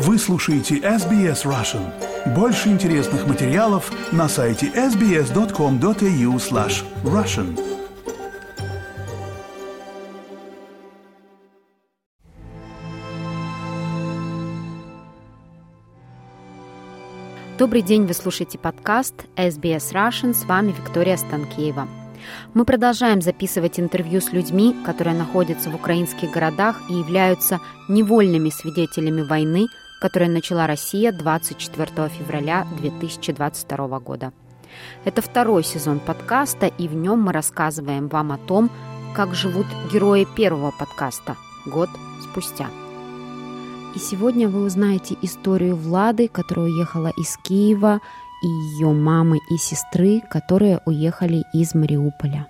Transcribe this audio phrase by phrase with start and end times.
[0.00, 1.82] Вы слушаете SBS Russian.
[2.32, 7.58] Больше интересных материалов на сайте sbs.com.au slash russian.
[17.58, 21.88] Добрый день, вы слушаете подкаст SBS Russian, с вами Виктория Станкеева.
[22.54, 27.58] Мы продолжаем записывать интервью с людьми, которые находятся в украинских городах и являются
[27.88, 29.66] невольными свидетелями войны,
[30.00, 34.32] которую начала Россия 24 февраля 2022 года.
[35.04, 38.70] Это второй сезон подкаста, и в нем мы рассказываем вам о том,
[39.14, 41.88] как живут герои первого подкаста год
[42.22, 42.68] спустя.
[43.94, 48.00] И сегодня вы узнаете историю Влады, которая уехала из Киева,
[48.42, 52.46] и ее мамы и сестры, которые уехали из Мариуполя.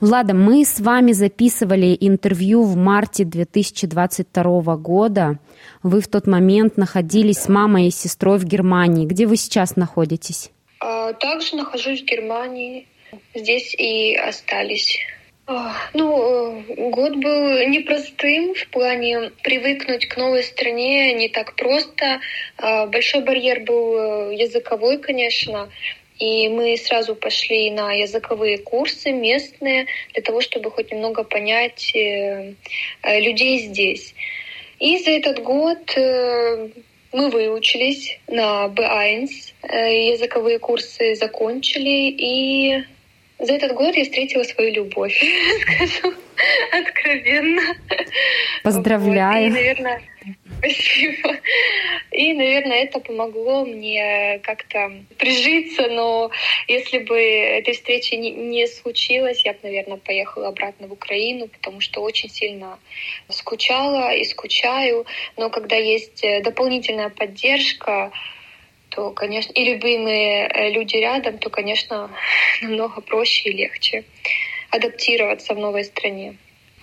[0.00, 5.40] Влада, мы с вами записывали интервью в марте 2022 года.
[5.82, 9.06] Вы в тот момент находились с мамой и сестрой в Германии.
[9.06, 10.52] Где вы сейчас находитесь?
[10.78, 12.86] А, также нахожусь в Германии.
[13.34, 15.00] Здесь и остались.
[15.94, 22.20] Ну, э, год был непростым в плане привыкнуть к новой стране не так просто.
[22.58, 25.70] А, большой барьер был э, языковой, конечно.
[26.18, 32.54] И мы сразу пошли на языковые курсы местные для того, чтобы хоть немного понять э,
[33.04, 34.14] людей здесь.
[34.80, 39.28] И за этот год мы выучились на B1,
[40.12, 42.84] языковые курсы закончили и
[43.38, 45.16] за этот год я встретила свою любовь,
[45.60, 46.12] скажу
[46.72, 47.62] откровенно.
[48.64, 49.50] Поздравляю.
[49.50, 49.58] Вот.
[49.58, 50.02] И, наверное,
[50.58, 51.36] спасибо.
[52.18, 56.32] И, наверное, это помогло мне как-то прижиться, но
[56.66, 62.00] если бы этой встречи не, случилось, я бы, наверное, поехала обратно в Украину, потому что
[62.00, 62.80] очень сильно
[63.28, 65.06] скучала и скучаю.
[65.36, 68.10] Но когда есть дополнительная поддержка,
[68.88, 72.10] то, конечно, и любимые э, люди рядом, то, конечно,
[72.62, 74.02] намного проще и легче
[74.70, 76.34] адаптироваться в новой стране.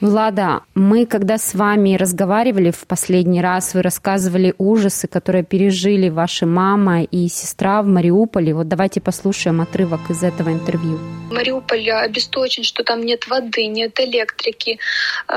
[0.01, 6.45] Влада, мы когда с вами разговаривали в последний раз, вы рассказывали ужасы, которые пережили ваша
[6.45, 8.53] мама и сестра в Мариуполе.
[8.53, 10.99] Вот давайте послушаем отрывок из этого интервью.
[11.31, 14.79] Мариуполь обесточен, что там нет воды, нет электрики,
[15.27, 15.33] э,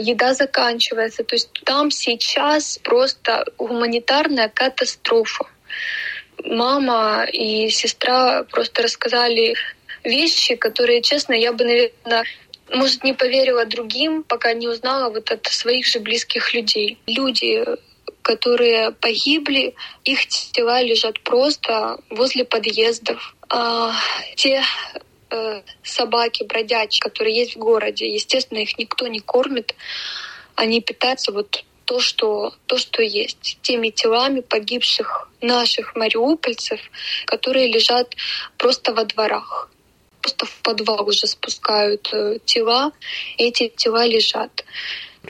[0.00, 1.24] еда заканчивается.
[1.24, 5.46] То есть там сейчас просто гуманитарная катастрофа
[6.44, 9.56] мама и сестра просто рассказали
[10.04, 12.24] вещи, которые, честно, я бы, наверное,
[12.72, 16.98] может, не поверила другим, пока не узнала вот от своих же близких людей.
[17.06, 17.64] Люди,
[18.22, 23.36] которые погибли, их тела лежат просто возле подъездов.
[23.48, 23.92] А
[24.34, 24.62] те
[25.30, 29.74] э, собаки бродячие, которые есть в городе, естественно, их никто не кормит.
[30.56, 36.80] Они питаются вот то, что, то, что есть, теми телами погибших наших мариупольцев,
[37.26, 38.14] которые лежат
[38.58, 39.70] просто во дворах.
[40.26, 42.90] Просто в подвал уже спускают э, тела,
[43.38, 44.64] эти тела лежат.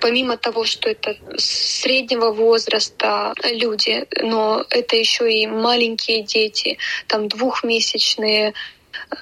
[0.01, 8.55] Помимо того, что это среднего возраста люди, но это еще и маленькие дети, там двухмесячные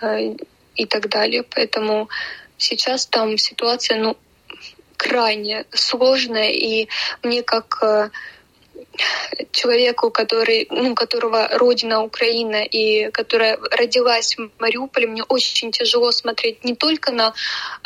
[0.01, 0.37] э,
[0.77, 1.43] и так далее.
[1.43, 2.09] Поэтому
[2.57, 4.17] сейчас там ситуация ну,
[4.97, 6.87] крайне сложная, и
[7.25, 8.11] мне как э,
[9.53, 16.65] человеку, который, ну, которого родина Украина и которая родилась в Мариуполе, мне очень тяжело смотреть
[16.65, 17.35] не только на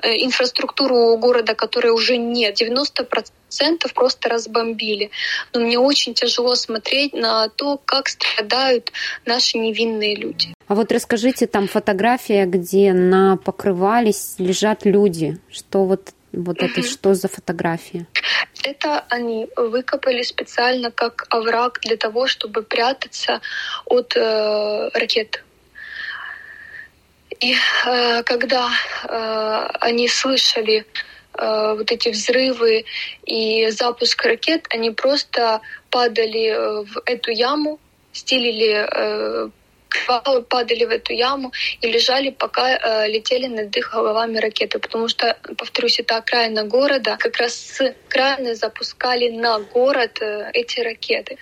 [0.02, 3.24] э, инфраструктуру города, которой уже нет, 90%
[3.94, 5.10] просто разбомбили,
[5.52, 8.92] но мне очень тяжело смотреть на то, как страдают
[9.24, 10.54] наши невинные люди.
[10.66, 15.38] А вот расскажите, там фотография, где на покрывались лежат люди.
[15.50, 18.06] Что вот вот это что за фотография?
[18.68, 23.40] Это они выкопали специально как овраг для того, чтобы прятаться
[23.86, 25.42] от э, ракет.
[27.40, 30.84] И э, когда э, они слышали
[31.38, 32.84] э, вот эти взрывы
[33.24, 37.80] и запуск ракет, они просто падали э, в эту яму,
[38.12, 39.48] стелили э,
[40.48, 44.78] падали в эту яму и лежали, пока э, летели над их головами ракеты.
[44.78, 47.16] Потому что, повторюсь, это окраина города.
[47.18, 51.38] Как раз с окраины запускали на город э, эти ракеты.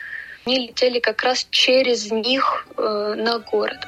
[0.47, 3.79] Они летели как раз через них э, на город.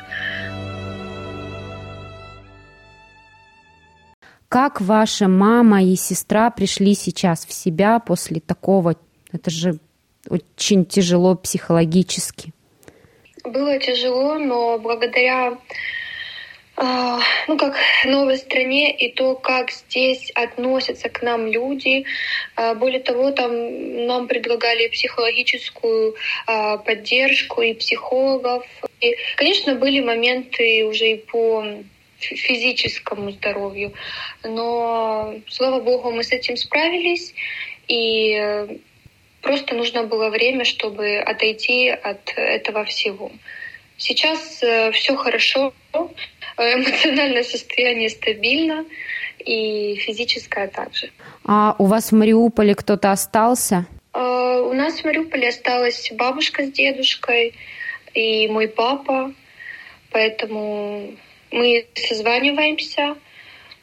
[4.49, 8.97] Как ваша мама и сестра пришли сейчас в себя после такого?
[9.31, 9.79] Это же
[10.29, 12.53] очень тяжело психологически.
[13.51, 15.57] Было тяжело, но благодаря
[16.81, 17.19] а,
[17.49, 22.05] ну, как новой стране и то, как здесь относятся к нам люди.
[22.55, 26.15] А, более того, там нам предлагали психологическую
[26.47, 28.65] а, поддержку и психологов.
[29.01, 31.65] И, конечно, были моменты уже и по
[32.19, 33.93] физическому здоровью,
[34.43, 37.33] но, слава богу, мы с этим справились,
[37.87, 38.81] и
[39.49, 43.31] просто нужно было время, чтобы отойти от этого всего.
[43.97, 45.73] Сейчас э, все хорошо,
[46.59, 48.85] эмоциональное состояние стабильно
[49.39, 51.11] и физическое также.
[51.47, 53.87] А у вас в Мариуполе кто-то остался?
[54.13, 57.55] А, у нас в Мариуполе осталась бабушка с дедушкой
[58.13, 59.33] и мой папа,
[60.11, 61.15] поэтому
[61.51, 63.17] мы созваниваемся,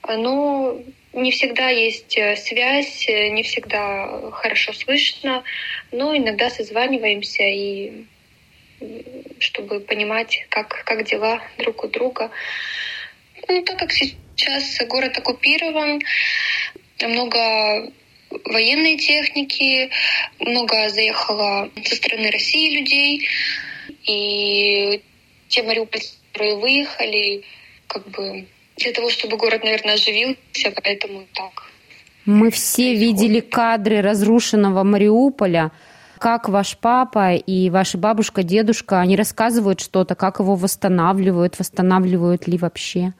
[0.07, 0.77] но
[1.15, 5.43] не всегда есть э, связь, не всегда хорошо слышно,
[5.91, 8.05] но иногда созваниваемся и
[9.39, 12.31] чтобы понимать, как, как дела друг у друга.
[13.47, 16.01] Ну, так как сейчас город оккупирован,
[17.01, 17.91] много
[18.43, 19.89] военной техники,
[20.39, 23.27] много заехало со стороны России людей,
[24.03, 25.01] и
[25.47, 27.43] те мариупольцы, которые выехали,
[27.87, 28.45] как бы
[28.77, 31.71] для того, чтобы город, наверное, оживился, поэтому так.
[32.25, 35.71] Мы все видели кадры разрушенного Мариуполя.
[36.17, 42.57] Как ваш папа и ваша бабушка, дедушка, они рассказывают что-то, как его восстанавливают, восстанавливают ли
[42.57, 43.13] вообще?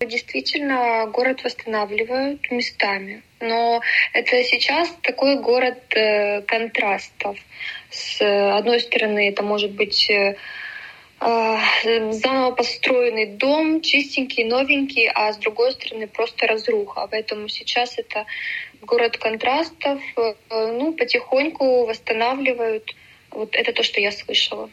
[0.00, 3.22] Действительно, город восстанавливают местами.
[3.40, 3.80] Но
[4.12, 7.38] это сейчас такой город э, контрастов.
[7.90, 10.36] С одной стороны, это может быть э,
[11.22, 17.06] заново построенный дом, чистенький, новенький, а с другой стороны просто разруха.
[17.10, 18.26] Поэтому сейчас это
[18.80, 22.94] город контрастов, э, ну, потихоньку восстанавливают.
[23.30, 24.68] Вот это то, что я слышала.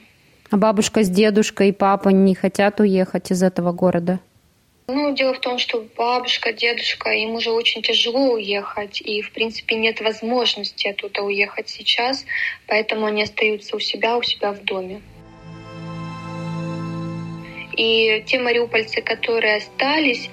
[0.49, 4.19] А бабушка с дедушкой и папа не хотят уехать из этого города?
[4.87, 9.75] Ну, дело в том, что бабушка, дедушка, им уже очень тяжело уехать, и, в принципе,
[9.75, 12.25] нет возможности оттуда уехать сейчас,
[12.65, 15.01] поэтому они остаются у себя, у себя в доме.
[17.79, 20.29] И те мариупольцы, которые остались,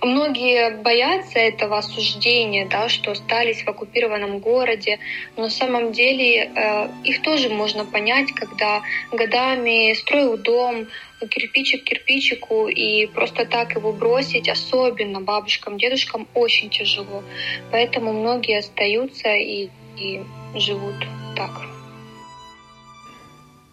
[0.00, 5.00] Многие боятся этого осуждения, да, что остались в оккупированном городе,
[5.36, 10.86] но на самом деле э, их тоже можно понять, когда годами строил дом,
[11.28, 17.24] кирпичик к кирпичику, и просто так его бросить, особенно бабушкам, дедушкам, очень тяжело.
[17.72, 20.22] Поэтому многие остаются и, и
[20.54, 20.94] живут
[21.34, 21.50] так.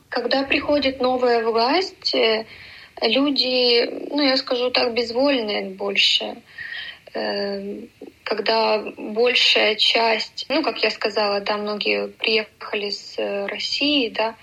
[0.09, 2.45] Когда приходит новая власть, э,
[3.01, 6.35] люди, ну я скажу так, безвольные больше
[7.13, 7.89] эм,
[8.25, 14.35] когда большая часть, ну, как я сказала, да, многие приехали с э, России, да,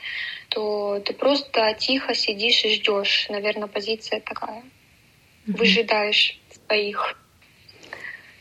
[0.48, 3.26] то ты просто тихо сидишь и ждешь.
[3.28, 4.62] Наверное, позиция такая.
[5.46, 5.56] Mm-hmm.
[5.56, 7.16] Выжидаешь своих.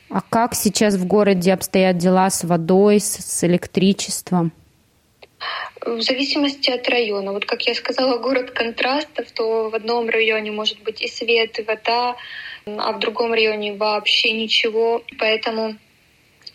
[0.10, 4.52] А как сейчас в городе обстоят дела с водой, с электричеством?
[5.85, 7.31] В зависимости от района.
[7.31, 11.63] Вот как я сказала, город контрастов, то в одном районе может быть и свет, и
[11.63, 12.15] вода,
[12.65, 15.03] а в другом районе вообще ничего.
[15.17, 15.75] Поэтому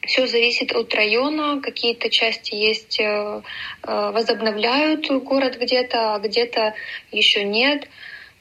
[0.07, 1.61] все зависит от района.
[1.61, 3.43] Какие-то части есть, э,
[3.83, 6.75] э, возобновляют город где-то, а где-то
[7.11, 7.89] еще нет.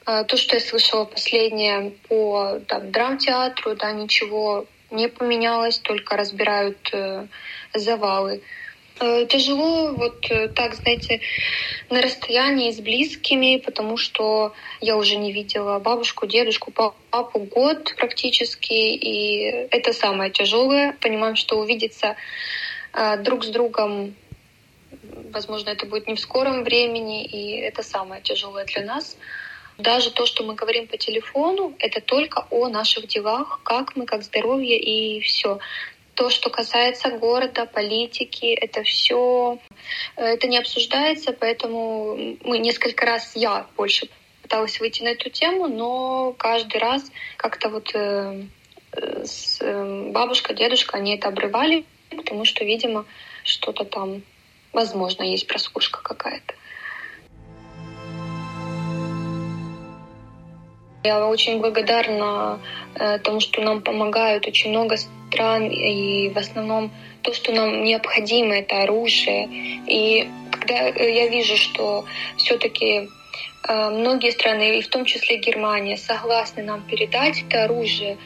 [0.06, 6.94] Э, то, что я слышала последнее по там, драмтеатру, да, ничего не поменялось, только разбирают
[7.74, 8.40] завалы.
[8.98, 11.20] Э, тяжело вот э, так, знаете,
[11.90, 18.72] на расстоянии с близкими, потому что я уже не видела бабушку, дедушку, папу год практически,
[18.72, 20.96] и это самое тяжелое.
[21.00, 22.16] Понимаем, что увидеться
[22.94, 24.14] э, друг с другом,
[25.30, 29.18] возможно, это будет не в скором времени, и это самое тяжелое для нас.
[29.76, 34.22] Даже то, что мы говорим по телефону, это только о наших делах, как мы, как
[34.22, 35.58] здоровье и все
[36.16, 39.58] то, что касается города, политики, это все,
[40.16, 44.08] э, это не обсуждается, поэтому мы несколько раз, я больше
[44.42, 47.04] пыталась выйти на эту тему, но каждый раз
[47.36, 48.44] как-то вот э,
[49.24, 53.04] с, э, бабушка, дедушка, они это обрывали, потому что, видимо,
[53.44, 54.22] что-то там,
[54.72, 56.54] возможно, есть прослушка какая-то.
[61.06, 62.58] Я очень благодарна
[62.96, 66.90] э, тому, что нам помогают очень много стран, и в основном
[67.22, 69.48] то, что нам необходимо, это оружие.
[69.86, 72.04] И когда э, я вижу, что
[72.36, 73.08] все-таки
[73.68, 78.18] э, многие страны, и в том числе Германия, согласны нам передать это оружие,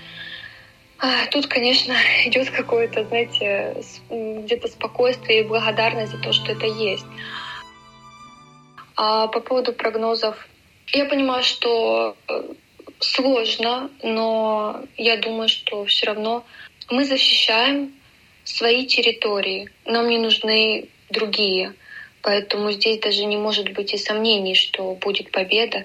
[1.03, 1.95] а, Тут, конечно,
[2.25, 3.77] идет какое-то, знаете,
[4.11, 7.07] где-то спокойствие и благодарность за то, что это есть.
[8.97, 10.47] А по поводу прогнозов,
[10.93, 12.17] я понимаю, что
[13.01, 16.45] сложно, но я думаю, что все равно
[16.91, 17.93] мы защищаем
[18.45, 19.71] свои территории.
[19.85, 21.75] Нам не нужны другие.
[22.23, 25.85] Поэтому здесь даже не может быть и сомнений, что будет победа.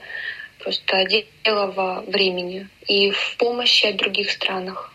[0.59, 4.94] Просто дело во времени и в помощи от других странах.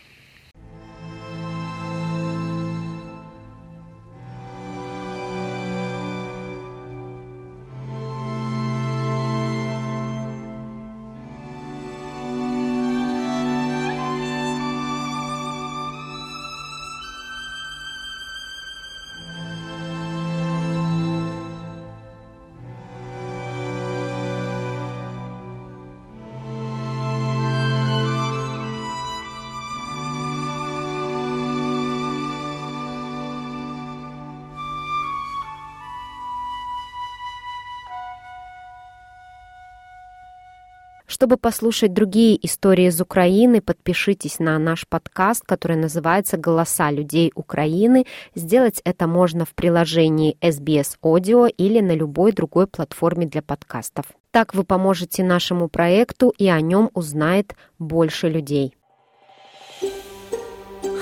[41.20, 48.06] Чтобы послушать другие истории из Украины, подпишитесь на наш подкаст, который называется «Голоса людей Украины».
[48.34, 54.06] Сделать это можно в приложении SBS Audio или на любой другой платформе для подкастов.
[54.30, 58.74] Так вы поможете нашему проекту, и о нем узнает больше людей.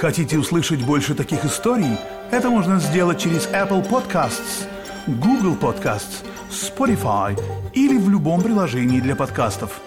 [0.00, 1.96] Хотите услышать больше таких историй?
[2.32, 4.66] Это можно сделать через Apple Podcasts,
[5.06, 7.40] Google Podcasts, Spotify
[7.72, 9.80] или в любом приложении для подкастов.